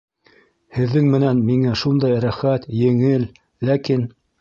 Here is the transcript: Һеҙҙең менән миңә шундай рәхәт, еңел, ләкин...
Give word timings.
Һеҙҙең 0.77 1.11
менән 1.17 1.45
миңә 1.51 1.75
шундай 1.83 2.19
рәхәт, 2.27 2.69
еңел, 2.83 3.31
ләкин... 3.71 4.13